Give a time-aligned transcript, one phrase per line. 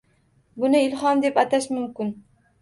[0.63, 2.11] Buni ilhom deb atash mumkin